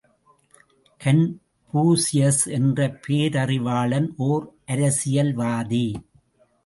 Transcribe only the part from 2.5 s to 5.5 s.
என்ற பேரறிவாளன் ஓர் அரசியல்